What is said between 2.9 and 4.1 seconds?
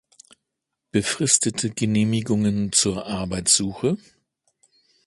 Arbeitssuche?